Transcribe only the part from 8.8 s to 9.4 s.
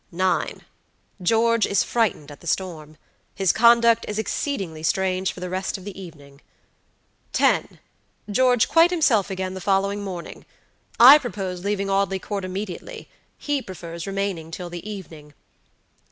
himself